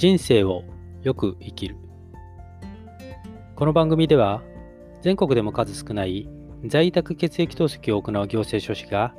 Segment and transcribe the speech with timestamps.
[0.00, 0.64] 人生を
[1.02, 1.76] よく生きる
[3.54, 4.40] この番組では
[5.02, 6.26] 全国でも数少ない
[6.64, 9.14] 在宅血液透析を行う行政書士が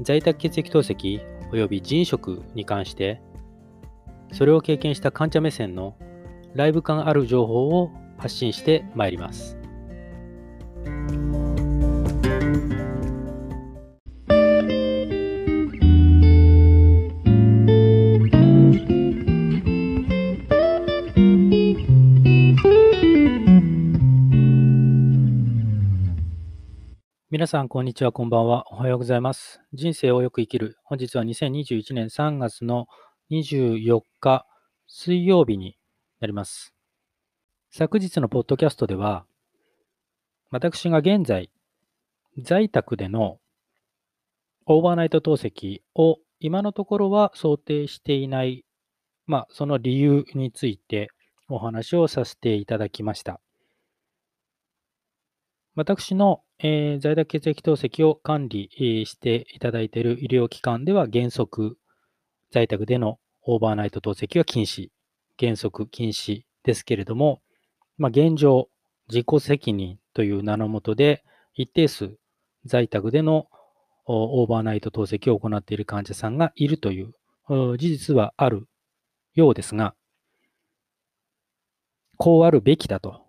[0.00, 1.20] 在宅血液透析
[1.52, 3.20] 及び人食に関して
[4.32, 5.94] それを経験した患者目線の
[6.54, 9.58] ライブ感ある情報を発信してまいります。
[27.38, 28.64] 皆さん、こんにちは、こんばんは。
[28.72, 29.60] おはようございます。
[29.72, 30.76] 人生をよく生きる。
[30.82, 32.88] 本日は2021年3月の
[33.30, 34.44] 24日、
[34.88, 35.78] 水曜日に
[36.18, 36.74] なります。
[37.70, 39.24] 昨日のポッドキャストでは、
[40.50, 41.52] 私が現在、
[42.38, 43.38] 在宅での
[44.66, 48.64] オーバーナイト透析を今のところは想定していない、
[49.28, 51.06] まあ、その理由について
[51.48, 53.40] お話をさせていただきました。
[55.78, 61.78] 私の、えー、在宅血液透析を管理、えー、していただいている医療機関では原則、
[62.50, 64.88] 在宅でのオーバーナイト透析は禁止、
[65.38, 67.42] 原則禁止ですけれども、
[67.96, 68.68] まあ、現状、
[69.08, 71.22] 自己責任という名のもとで、
[71.54, 72.16] 一定数
[72.64, 73.46] 在宅での
[74.06, 77.14] オーバーナイト透析を行っている患者さんがいるという
[77.48, 78.66] 事実はある
[79.32, 79.94] ようですが、
[82.16, 83.22] こうあるべきだと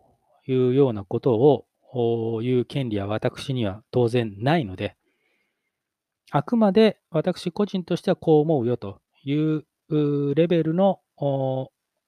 [0.47, 4.95] いうようなことをいう権利は私には当然ないので、
[6.31, 9.65] あくまで私個人としてはこう思うよという
[10.35, 10.99] レベルの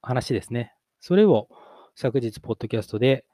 [0.01, 0.73] 話ですね。
[0.99, 1.47] それを
[1.95, 3.25] 昨日、ポッドキャストで、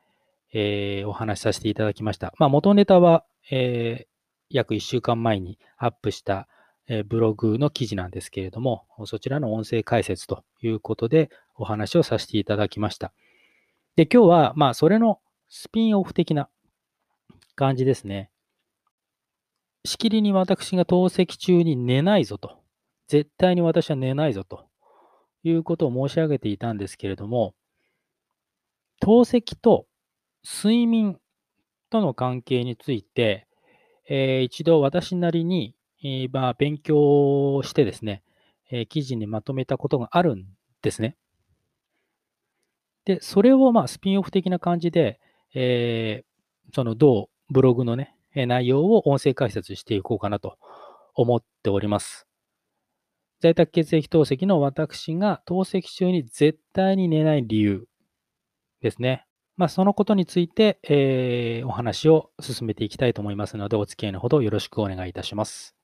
[0.54, 2.34] えー、お話しさせていただきました。
[2.38, 4.08] まあ、元ネタは、えー、
[4.50, 6.48] 約1週間前にアップした、
[6.88, 13.12] えー、ブログの記事なんですけれども、そちらの音声解説ということでお話をさせていただきました。
[13.96, 15.20] で、今日は、まあ、それの
[15.50, 16.50] スピンオフ的な
[17.56, 18.30] 感じですね。
[19.86, 22.58] しきりに私が透析中に寝ないぞと。
[23.08, 24.68] 絶対に私は寝ないぞと
[25.44, 27.56] いうことを申し上げていたんですけれども、
[29.00, 29.88] 透析と
[30.44, 31.18] 睡眠
[31.90, 33.48] との関係について、
[34.10, 38.24] えー、一度私なりに、えー、まあ、勉強してですね、
[38.70, 40.46] えー、記事にまとめたことがあるん
[40.82, 41.16] ですね。
[43.06, 45.20] で、それをまあスピンオフ的な感じで、
[45.54, 50.58] えー、その同ブログのね、内容を音声解説していこうかなと
[51.16, 52.28] 思っております。
[53.40, 57.88] 在宅血液透析の私が透析中に絶対に寝ない理由
[58.82, 59.26] ですね。
[59.58, 65.76] まあ、そのことについて、えー、お話を進めていきたいと思いますので、お付き合いのほどよろしくお願いいたします。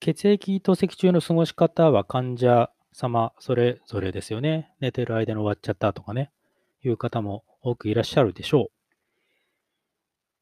[0.00, 4.72] 血液透析中の過ごし方は患者様それぞれですよね。
[4.80, 6.30] 寝てる間に終わっちゃったとかね、
[6.82, 8.70] いう方も多くいらっしゃるでしょ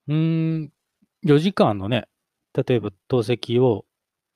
[0.09, 0.13] う。
[0.13, 0.73] うーん、
[1.25, 2.09] 4時間のね、
[2.55, 3.85] 例えば透析を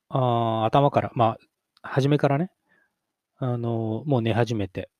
[0.09, 1.37] あ頭から、ま
[1.83, 2.51] あ、初めからね、
[3.37, 4.91] あの、もう寝始めて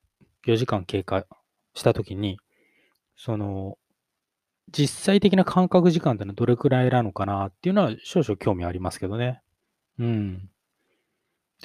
[0.45, 1.25] 4時間経過
[1.73, 2.37] したときに、
[3.15, 3.77] その、
[4.71, 9.41] 実際的な感覚時間ってのはどれくらいなのかなっていうのは少々興味ありますけどね。
[9.99, 10.49] うん。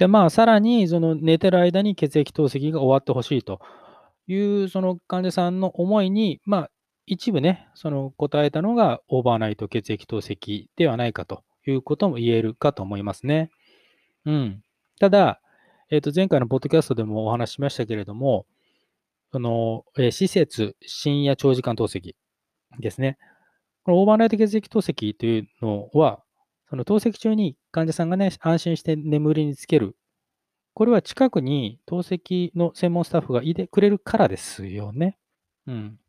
[0.01, 3.59] で、まあ、さらに、その寝てる間に血液透析が終わってほしいと
[4.25, 6.71] いう、その患者さんの思いに、まあ、
[7.05, 13.51] 一部ね、その答えたのがオーバーナイト血液透析ではないかということも言えるかと思いますね。
[14.25, 14.63] うん。
[14.99, 15.39] ただ、
[15.91, 18.47] えっ、と、前回のポッドキャストでもお話ししましたけれども、
[19.31, 22.15] その、え、施設深夜長時間透析
[22.79, 23.19] ですね。
[23.83, 26.20] このオーバーナイト血液透析というのは、
[26.71, 29.97] その透析中に患者さんがね、安心して眠りにつける。
[30.73, 35.17] これは近くに透析の専門スタッフがいてくれるからですよね。
[35.67, 35.99] うん。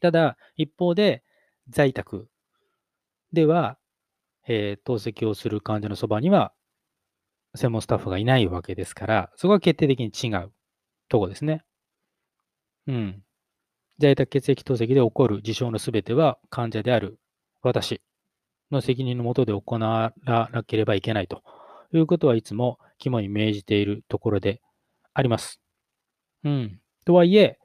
[0.00, 1.22] ただ、一方で、
[1.68, 2.28] 在宅
[3.32, 3.78] では、
[4.48, 6.52] えー、透析をする患者のそばには、
[7.54, 10.50] 専門スタッフがいないわけですから、そこは決定的に違う
[11.08, 11.62] とこですね。
[12.88, 13.22] うん。
[14.00, 17.20] 在宅血液透析で起こる事象のすべては患者である
[17.62, 18.00] 私
[18.72, 21.42] の責任のもとで行わなければいけないと
[21.92, 24.60] いうことはいつも肝に銘じているところで
[25.14, 25.60] あります。
[26.44, 26.80] うん。
[27.04, 27.58] とはいえ、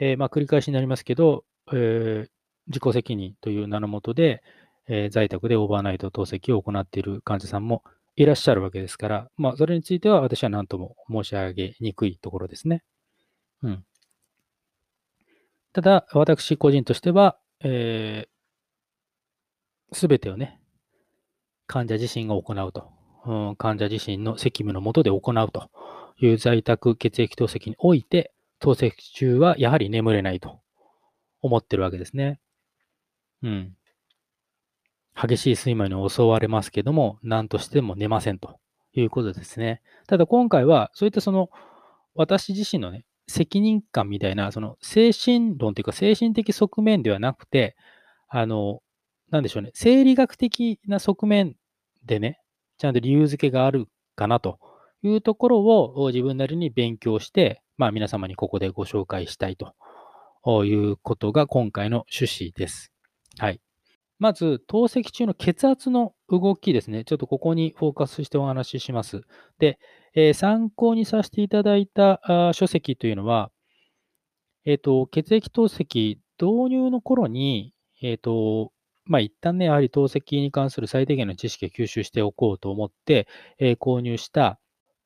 [0.00, 2.28] えー、まあ、繰り返しになりますけど、えー、
[2.68, 4.42] 自己責任という名のもとで、
[4.88, 7.82] えー、在宅でオーバーナイト透析を行っている患者さんも
[8.14, 12.82] いらっしゃるわけですから、まあ、それについては私は何とも申し上げにくいところですね。
[13.62, 13.84] うん。
[15.72, 18.35] ただ、私個人としては、えす
[20.08, 20.60] べてをね、
[21.66, 22.96] 患者自身が行うと
[23.26, 25.68] うん、患者自身の責務のもとで行うと
[26.18, 30.60] いう在宅血液透析において、透析中はやはり眠れないと
[31.42, 32.40] 思ってるわけですね。
[33.42, 33.76] うん。
[35.14, 38.58] 激しい睡魔に襲われますけども、何としても寝ませんと
[38.92, 39.82] いうことですね。
[40.06, 41.50] ただ今回は、そういったその、
[42.14, 47.76] 私自身のね、責任感みたいな、その精神論というか精神的側面ではなくて、
[48.28, 48.82] あの、
[49.30, 51.56] なんでしょうね、生理学的な側面
[52.04, 52.40] でね、
[52.78, 54.58] ちゃんと理由付けがあるかなと
[55.02, 59.74] いうところを自分なりに勉強して、まあ皆様にここでご紹介したいと
[60.64, 62.92] いうことが今回の趣旨です。
[63.38, 63.60] はい。
[64.18, 67.04] まず、透析中の血圧の動きですね。
[67.04, 69.22] ちょっとここにフォーカスしてお話しします。
[69.58, 69.78] で、
[70.14, 73.50] えー、参考にさせていただいたあ書籍というのは、
[74.64, 78.72] えっ、ー、と、血液透析導入の頃に、えっ、ー、と、
[79.06, 83.26] まあ、一旦ね、やはり透析に関する最低限の知識を吸収しておこうと思って、
[83.58, 84.58] えー、購入した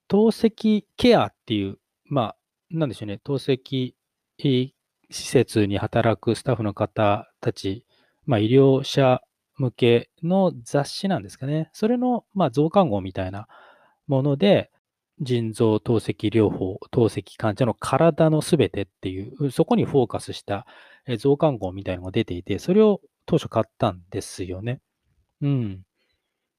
[0.08, 2.37] 透析ケアっていう、まあ、
[2.70, 3.94] なんでしょうね、透析
[4.38, 4.75] 施
[5.11, 7.85] 設に働くスタッフの方たち
[8.31, 9.23] まあ、医療者
[9.56, 11.69] 向けの雑誌なんですかね。
[11.73, 13.49] それの、まあ、増刊号みたいな
[14.06, 14.70] もので、
[15.20, 20.64] 腎臓透析療法、透析患者の体のすべてっていう、そこにフォーカスした
[21.19, 23.00] 増刊号みたいなのが出ていて、それを
[23.31, 24.81] 当初買ったんですよね。
[25.41, 25.82] うん。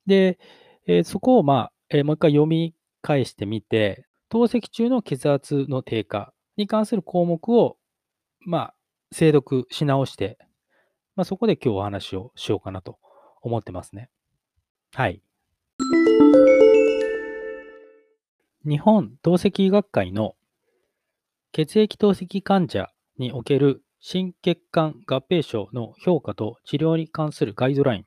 [0.05, 0.39] で、
[0.87, 7.77] えー、そこを、まあ、えー、もう一回読み返してみて、透析中の血圧の低下に関する項目を、
[8.39, 8.75] まあ、
[9.11, 10.37] 精読し直して
[11.15, 12.97] まあ、そこで今日お話をしようかなと
[13.41, 14.09] 思ってますね。
[14.93, 15.21] はい。
[18.65, 20.35] 日本透析医学会の
[21.51, 28.05] 血液透析患者における心血管合併症の評価と治療に関するガイドライン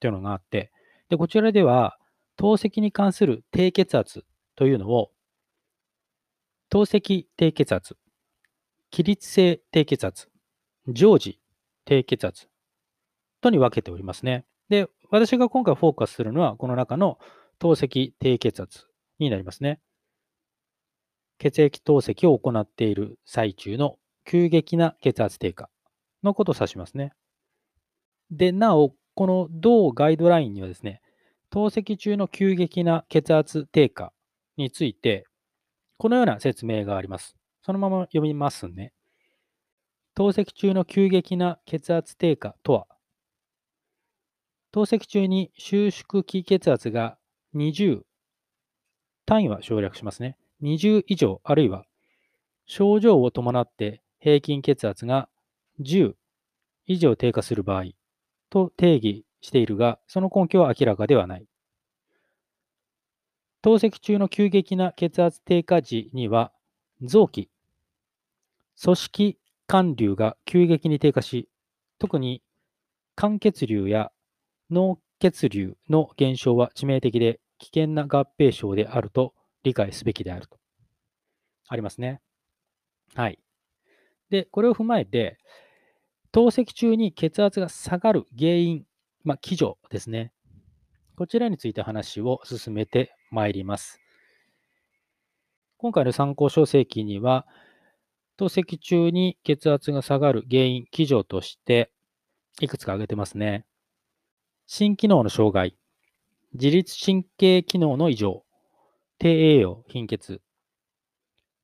[0.00, 0.70] というのがあって、
[1.10, 1.98] でこちらでは
[2.36, 4.24] 透析に関する低血圧
[4.56, 5.10] というのを
[6.70, 7.96] 透析低血圧、
[8.90, 10.28] 起立性低血圧、
[10.88, 11.38] 常時
[11.84, 12.48] 低血圧
[13.40, 14.46] とに分けておりますね。
[14.68, 17.18] で、私が今回フォーカスするのは、この中の
[17.58, 18.86] 透析低血圧
[19.18, 19.80] になりますね。
[21.38, 25.68] 血液透析を行っている最中の急激な血圧低下
[26.22, 27.12] のことを指しますね。
[28.30, 31.00] で、なお、この同ガイドラインにはですね、
[31.50, 34.12] 透析中の急激な血圧低下
[34.56, 35.26] について、
[35.98, 37.36] このような説明があります。
[37.62, 38.92] そのまま読みますね。
[40.14, 42.86] 透析中の急激な血圧低下とは、
[44.72, 47.18] 透析中に収縮期血圧が
[47.54, 48.02] 20、
[49.26, 50.36] 単位は省略しますね。
[50.62, 51.84] 20以上、あるいは
[52.66, 55.28] 症状を伴って平均血圧が
[55.80, 56.16] 10
[56.86, 57.86] 以上低下する場合
[58.50, 61.46] と定義しているが、その根拠は明らかではない。
[63.62, 66.52] 透析中の急激な血圧低下時には、
[67.02, 67.50] 臓器、
[68.80, 71.48] 組織管流が急激に低下し、
[71.98, 72.42] 特に
[73.16, 74.12] 肝血流や
[74.70, 79.34] 脳血流の減少は致命的で危険な合併症であると
[79.64, 80.58] 理解すべきであると。
[81.68, 82.20] ありますね。
[83.14, 83.38] はい。
[84.32, 85.36] で、これを踏まえて、
[86.32, 88.86] 透析中に血圧が下がる原因、
[89.24, 90.32] まあ、基準ですね。
[91.16, 94.00] こちらについて話を進めてまいります。
[95.76, 97.46] 今回の参考書籍には、
[98.38, 101.92] 透析中に血圧が下がる原因、基準として、
[102.58, 103.66] いくつか挙げてますね。
[104.66, 105.76] 心機能の障害、
[106.54, 108.44] 自律神経機能の異常、
[109.18, 110.40] 低栄養、貧血、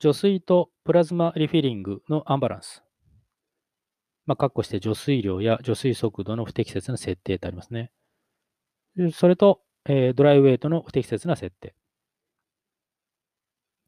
[0.00, 2.84] 除水とプラズマリフィリングのアンバランス。
[4.26, 7.90] まあ、括弧して除水量や除水速度の不適切な設定とありますね。
[9.12, 11.74] それと、えー、ドライウェイトの不適切な設定。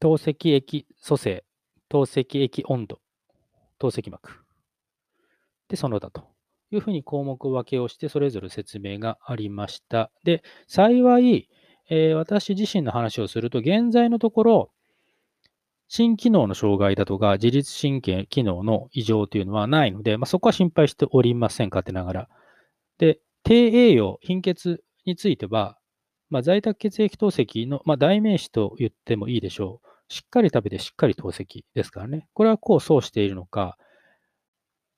[0.00, 1.44] 透析液組成、
[1.88, 3.00] 透析液温度、
[3.78, 4.30] 透析膜。
[5.68, 6.26] で、その他と
[6.70, 10.10] いうふうに項目分けをして、それぞれ説明がありました。
[10.24, 11.48] で、幸い、
[11.90, 14.72] えー、私自身の話をすると、現在のところ、
[15.92, 22.28] 心機能の障害だとか、自律神経機能の異常というのはないので、まあ、そこは心配しておりません、勝手ながら。
[22.98, 25.76] で、低栄養、貧血については、
[26.28, 29.88] まあ、在宅血液透析の、まあ、代名詞と言ってもいいでしょう。
[30.12, 32.28] しっかり食べてしっかり透析ですからね。
[32.34, 33.76] これはこうそうしているのか、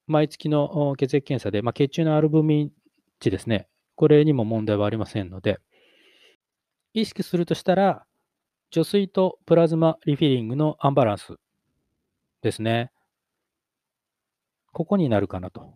[0.07, 2.71] 毎月の血液検査で、まあ、血中のアルブミン
[3.19, 3.67] 値ですね。
[3.95, 5.59] これにも問題はありませんので、
[6.93, 8.05] 意識するとしたら、
[8.73, 11.35] 除水とプラズマリフィリングのアンバランス
[12.41, 12.91] ですね。
[14.73, 15.75] ここになるかなと。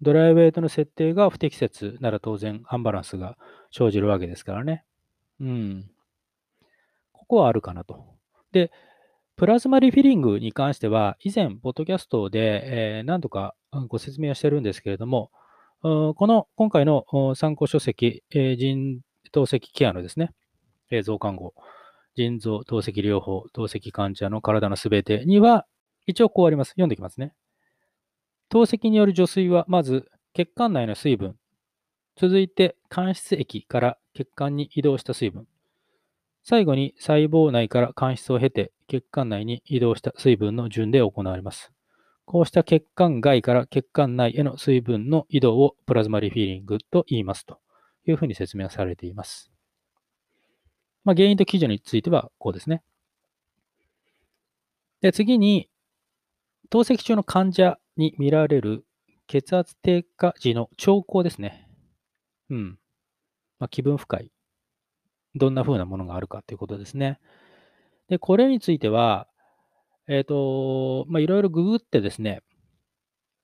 [0.00, 3.38] ドライウェイトの設定が不適切なら当然アンバランスが
[3.70, 4.84] 生じるわけですからね。
[5.40, 5.90] うん。
[7.12, 8.04] ここはあるかなと。
[8.50, 8.72] で、
[9.36, 13.54] プラズマリフィリングに関しては、以前、ポッドキャストで、え何度か
[13.86, 15.30] ご説明はしてるんですけれども、
[15.80, 17.04] この今回の
[17.36, 18.98] 参考書籍、えー腎
[19.30, 20.32] 透析ケアのですね、
[20.90, 21.54] え増看護、
[22.16, 25.66] 腎臓透析療法、透析患者の体のすべてには、
[26.06, 26.70] 一応こうあります。
[26.70, 27.34] 読んでいきますね。
[28.48, 31.36] 透析による除水は、まず血管内の水分、
[32.16, 35.46] 続いて間質液から血管に移動した水分、
[36.44, 41.72] 最後に細胞内から間質を経て血管内に移動した水分の順で行われます。
[42.24, 47.58] こうした血管外から血管内への水分の移動をプラズマリフィーリングと言いますと
[48.06, 49.51] いうふうに説明されています。
[51.04, 52.82] まあ、原因と基準についてはこうですね。
[55.00, 55.68] で次に、
[56.70, 58.84] 透析中の患者に見られる
[59.26, 61.68] 血圧低下時の兆候ですね。
[62.50, 62.78] うん。
[63.58, 64.30] まあ、気分不快。
[65.34, 67.18] どんな風なものがあるかということですね。
[68.08, 69.28] で、これについては、
[70.08, 72.42] えっ、と、まあ、いろいろググってですね、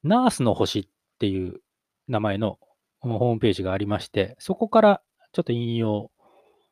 [0.02, 0.88] ナースの星っ
[1.18, 1.60] ていう
[2.06, 2.58] 名前の
[3.00, 6.10] ホームページがありまして、そこからちょっと引用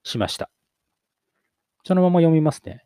[0.02, 0.50] しました。
[1.86, 2.84] そのまま読みますね。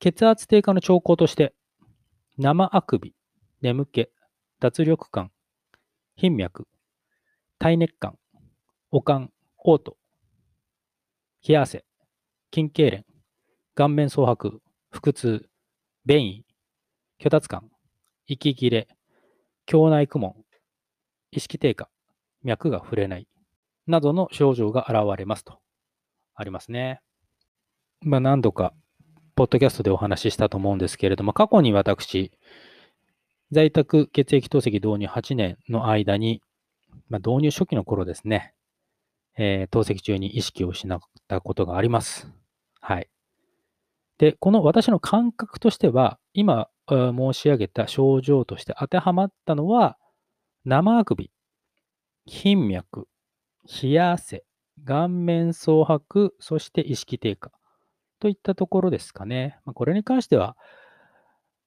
[0.00, 1.52] 血圧低下の兆候として、
[2.38, 3.14] 生あくび、
[3.60, 4.08] 眠気、
[4.58, 5.30] 脱力感、
[6.16, 6.66] 頻脈、
[7.58, 8.16] 体熱感、
[8.90, 9.30] 悪寒、
[9.62, 9.98] 嘔吐、
[11.46, 11.84] 冷や汗、
[12.54, 13.04] 筋痙攣、
[13.74, 15.46] 顔面蒼白、腹痛、
[16.06, 16.46] 便意、
[17.18, 17.68] 虚脱感、
[18.26, 18.88] 息切れ、
[19.70, 20.32] 胸内苦悶、
[21.32, 21.90] 意識低下、
[22.44, 23.28] 脈が触れない、
[23.86, 25.60] などの症状が現れますと。
[26.34, 27.02] ありますね。
[28.04, 28.74] まあ何度か、
[29.34, 32.32] ポッドキャストでお話ししたと思うんですけれども、過去に私、
[33.50, 36.42] 在宅血液透析導入8年の間に、
[37.08, 38.52] まあ、導入初期の頃ですね、
[39.38, 42.28] えー透析中に意識を失ったことがあります。
[42.80, 43.08] はい。
[44.18, 49.96] で、この私の感覚としては、今あー申し上げた症状として当てはまったのは、
[50.66, 51.30] 生あくび、
[52.26, 53.08] 頻脈、
[53.82, 54.44] 冷や汗、
[54.84, 57.50] 顔面蒼白、そして意識低下
[58.24, 59.58] といったところですかね。
[59.66, 60.56] まあ、これに関しては、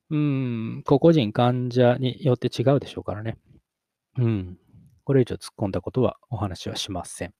[0.09, 3.37] うん、個々人患者によって違うでしょうからね。
[4.17, 4.57] うん。
[5.03, 7.33] これ以上突っ込んだことはお話はしません。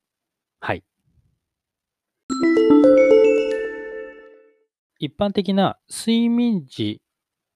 [0.60, 0.84] はい。
[5.00, 7.02] 一般的な睡眠時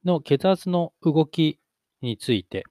[0.04, 1.60] の血圧の動き
[2.02, 2.64] について、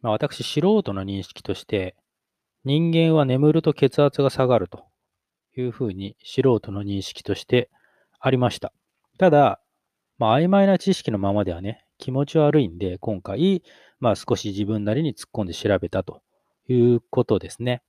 [0.00, 1.96] まあ、私、素人の認識として、
[2.64, 4.86] 人間は眠ると血圧が下がると
[5.60, 7.70] いうふうに素人の認識として
[8.20, 8.72] ありました。
[9.18, 9.60] ただ、
[10.18, 13.62] まあ、曖昧な知識のままではね、気持ち悪いんで、今回、
[14.00, 16.22] まあ、少し自分なりに突っ込んで調べたと
[16.68, 17.82] いうことですね。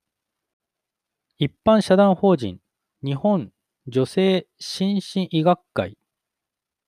[1.37, 2.59] 一般社団法人
[3.03, 3.51] 日本
[3.87, 5.97] 女性心身医学会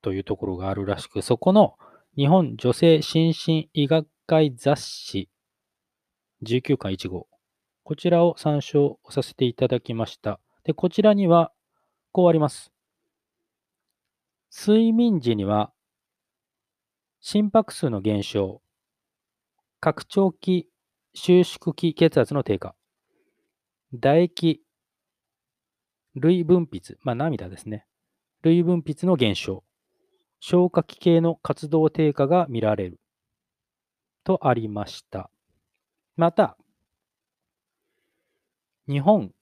[0.02, 1.76] というところがあるらしく、そこの
[2.16, 5.30] 日本女性心身医学会雑誌
[6.44, 7.28] 19巻1号、
[7.84, 10.40] こちらを参照させていただきました。
[10.70, 11.52] で、こちらには
[12.12, 12.72] こうあります。
[14.56, 15.74] 睡眠時には
[17.22, 18.62] 心拍数の減少、
[19.80, 20.70] 拡張器
[21.16, 22.76] 収縮器血圧の低下、
[23.94, 24.62] 唾液
[26.14, 27.88] 類分泌、まあ涙ですね。
[28.44, 29.64] 類分泌の減少、
[30.40, 33.00] 消化器系の活動低下が見られる
[34.24, 35.32] とありました。
[36.16, 36.60] また、
[38.88, 39.34] 日本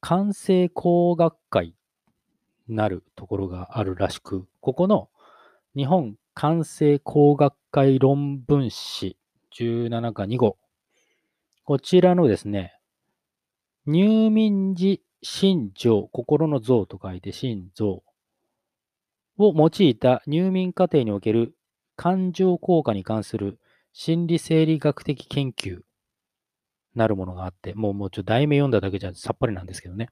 [0.00, 1.74] 感染工学会
[2.68, 5.08] なるところがあるらしく、ここの
[5.74, 9.16] 日本感染工学会論文誌
[9.58, 10.56] 17巻2号、
[11.64, 12.78] こちらのですね、
[13.86, 18.02] 入眠時心情、心の像と書いて心臓
[19.36, 21.54] を用いた入眠過程における
[21.96, 23.58] 感情効果に関する
[23.92, 25.87] 心理生理学的研究。
[26.94, 30.08] なるものがあって、もうもうちょっと題名読んだだけじゃさっぱりなんですけどね。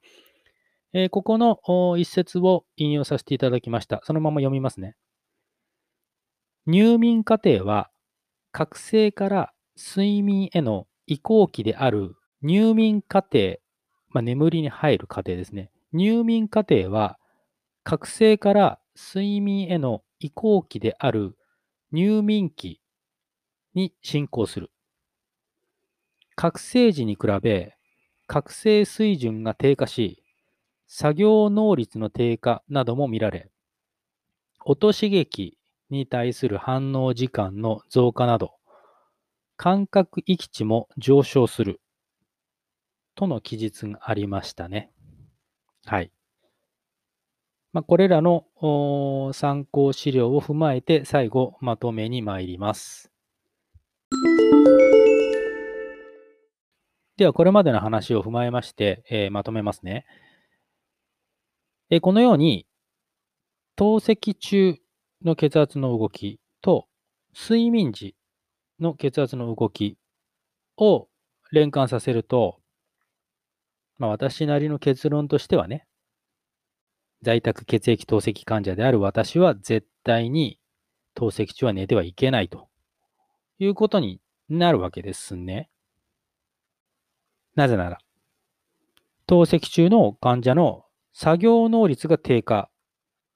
[0.93, 1.59] えーここの
[1.99, 4.01] 一節を引用させていただきました。
[4.05, 4.97] そのまま読みますね。
[6.67, 7.91] 入眠過程は、
[8.53, 13.57] 覚醒から睡眠への移行期である入眠過程、
[14.09, 15.71] まあ、眠りに入る過程ですね。
[15.93, 17.19] 入眠過程は、
[17.85, 21.37] 覚醒から睡眠への移行期である
[21.93, 22.81] 入眠期
[23.75, 24.71] に進行する。
[26.37, 27.75] 覚醒時に比べ、
[28.27, 30.23] 覚醒水準が低下し、
[30.87, 33.51] 作業能率の低下なども見られ、
[34.63, 35.57] 音刺激
[35.89, 38.53] に対する反応時間の増加など、
[39.57, 41.81] 感覚域値も上昇する。
[43.15, 44.93] との記述がありましたね。
[45.87, 46.11] はい。
[47.73, 48.45] まあ、これらの
[49.33, 53.11] 参考資料を踏まえて最後まとめに参ります。
[57.17, 60.05] では、これまでの話を踏まえまして、えー、まとめますね。
[61.89, 62.67] え、このように、
[63.75, 64.77] 透析中
[65.25, 66.87] の血圧の動きと
[67.35, 68.17] 睡眠時
[68.81, 69.97] の血圧の動き
[70.77, 71.09] を
[71.53, 72.59] 連関させると、
[73.99, 75.87] まあ、私なりの結論としてはね、
[77.23, 80.59] 在宅血液透析患者である私は絶対に
[81.15, 82.69] 透析中は寝てはいけないと
[83.59, 84.21] いうことに
[84.51, 85.71] なるわけですね。
[87.57, 87.99] なぜなら、
[89.27, 92.71] 透析中の患者の作業能率が低下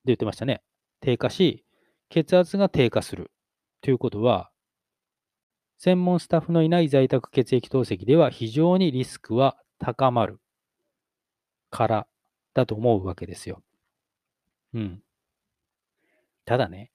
[0.05, 0.63] で言ってましたね。
[1.01, 1.65] 低下し、
[2.11, 3.33] 血圧が低下する
[3.81, 4.51] ということは、
[5.79, 10.39] 専門スタッフのいない在宅血液透析では非常にリスクは高まる
[11.71, 12.07] から
[12.53, 13.63] だと思うわけですよ。
[14.75, 15.03] うん。
[16.45, 16.91] ただね、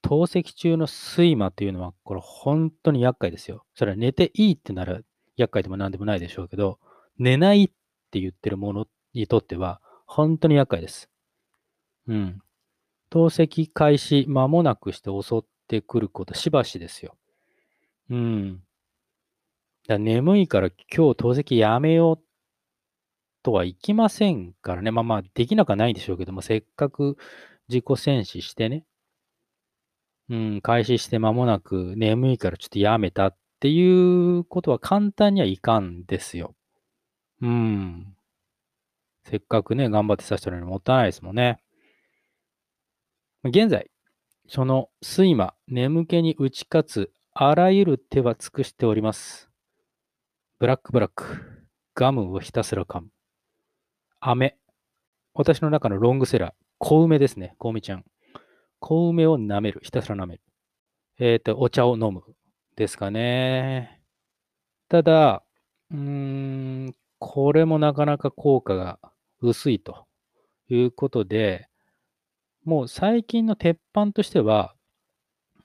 [0.00, 3.66] 透析中の睡魔というのは、これ本当に厄介ですよ。
[3.74, 5.00] それは寝ていいってなら
[5.40, 6.78] 厄介でも何でもないでしょうけど、
[7.18, 7.68] 寝ないっ
[8.10, 11.08] て言ってるものにとっては、本当に厄介です。
[12.06, 12.42] うん。
[13.10, 17.16] 透析開始間もなくして襲ってくることしばしですよ。
[18.08, 18.62] うん。
[19.88, 22.24] だ眠いから今日透析やめよう
[23.42, 24.90] とはいきませんからね。
[24.90, 27.16] まあまあ、できなくはないでしょうけども、せっかく
[27.68, 28.84] 自己戦死してね、
[30.28, 36.54] うん、開始して間もなく眠いからちょっとやめたっっていうことは簡単にはいかんですよ。
[37.42, 38.16] うん。
[39.24, 41.58] せっかくね、頑張ってさせたのにもったいないですもんね。
[43.44, 43.90] 現在、
[44.48, 49.50] その睡魔、眠気に打ち勝つあらゆる手は尽くしております。
[50.58, 51.22] ブラックブラック、
[51.94, 53.08] ガムをひたすら噛む。
[54.20, 54.56] 飴。
[55.34, 58.06] 私の中のロングセラー、小梅ですね、小梅ちゃん。
[58.78, 60.42] 小梅を舐める、ひたすら舐める。
[61.18, 62.22] えっ、ー、と、お茶を飲む。
[62.76, 64.00] ですかね。
[64.88, 65.42] ただ、
[65.90, 68.98] うーん、これもなかなか効果が
[69.40, 70.06] 薄いと
[70.68, 71.68] いうことで、
[72.64, 74.74] もう最近の鉄板としては、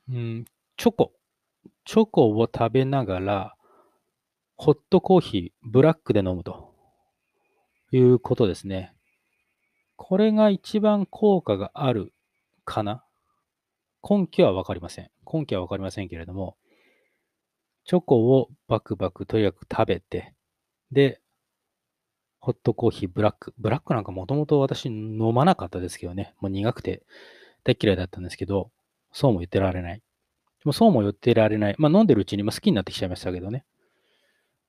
[0.10, 0.46] うん、
[0.78, 1.12] チョコ。
[1.86, 3.56] チョコを食べながら、
[4.58, 6.74] ホットコーヒー、ブラックで飲むと
[7.92, 8.94] いうことですね。
[9.98, 12.14] これが一番効果がある
[12.64, 13.04] かな
[14.08, 15.10] 根拠はわかりません。
[15.32, 16.58] 根拠はわかりませんけれども、
[17.86, 20.34] チョコをバクバクとにかく食べて、
[20.92, 21.22] で、
[22.40, 23.54] ホットコーヒー、ブラック。
[23.58, 26.34] ブラックなんかもともと私飲まなかったですけどね。
[26.40, 27.04] もう苦くて
[27.64, 28.72] 大嫌いだったんですけど、
[29.12, 29.98] そうも言ってられない。
[29.98, 30.02] で
[30.66, 31.76] もそうも言ってられない。
[31.78, 33.66] まあ飲んでるうちに好きになってきちゃいましたけどね。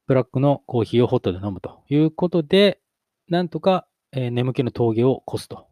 [0.07, 2.81] ブラックのコーヒーをホットで飲むということで、
[3.29, 5.67] なんとか、えー、眠気の峠を越すと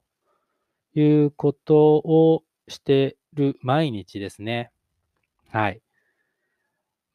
[0.95, 4.71] いうことをしてる毎日ですね。
[5.49, 5.81] はい。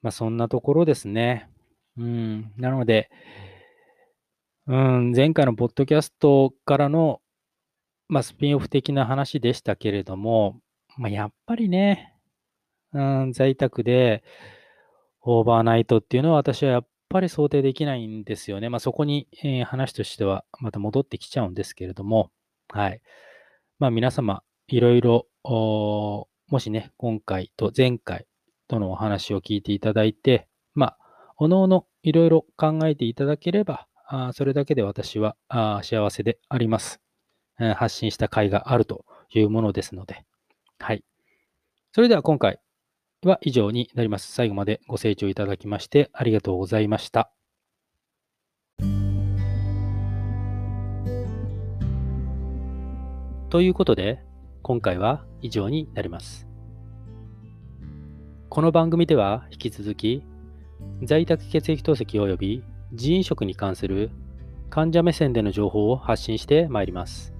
[0.02, 1.50] まあそんなところですね。
[1.98, 2.52] うん。
[2.58, 3.10] なので、
[4.68, 7.22] うん、前回のポッドキャストからの、
[8.08, 10.62] まあ、スピンオフ的な話でしたけれども、
[10.98, 12.14] まあ、やっぱりね、
[12.94, 14.24] うん、在宅で
[15.22, 18.70] オーバーナイトっていうのは私はやっぱり想定できないんですよね。
[18.70, 22.32] まあ、そこに、えー、話としてはまた戻ってきちゃうんですけれども、
[22.70, 23.02] はい。
[23.80, 26.28] まあ、皆様、いろいろ、も
[26.60, 28.28] しね、今回と前回
[28.70, 30.98] とのお話を聞いていただいて、まあ、
[31.38, 37.02] おのおのいろいろ考えていただければ、あそれだけで私はあ幸せであります、
[37.76, 40.24] 発信した甲斐があるというものですので、
[40.80, 41.04] はい。
[41.92, 42.60] それでは今回、
[43.26, 44.32] は以上になります。
[44.32, 47.32] 最後までご清聴いただきましてありがとうございました。
[53.50, 54.24] ということで、
[54.62, 56.49] 今回は以上になります。
[58.52, 60.24] この番組では引き続き、
[61.04, 64.10] 在宅血液透析及び人員食に関する
[64.72, 67.32] 患者目線での情報を発信してまいります。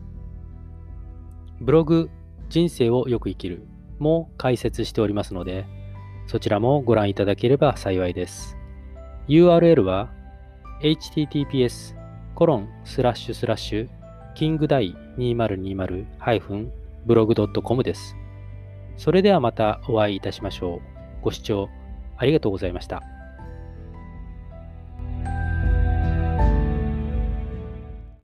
[1.62, 2.12] ブログ、
[2.50, 3.66] 人生をよく生きる
[3.98, 5.66] も解説しておりますので、
[6.28, 8.56] そちらもご覧いただければ幸いです。
[9.28, 10.12] URL は
[10.84, 11.96] https
[12.36, 13.90] コロンスラッシュスラッシュ
[14.36, 18.16] キングダイ 2020-blog.com です。
[18.96, 20.82] それではまたお会いいたしましょう。
[21.22, 21.70] ご視聴
[22.18, 23.19] ありがとうございました。